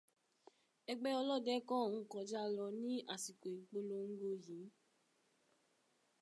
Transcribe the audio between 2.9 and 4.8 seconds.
àsìkò ìpòlongo yìí.